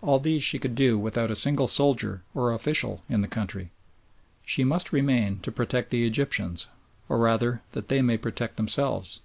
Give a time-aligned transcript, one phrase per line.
[0.00, 3.70] All these she could do without a single soldier or official in the country.
[4.42, 6.68] She must remain to protect the Egyptians,
[7.10, 9.20] or rather that they may protect themselves.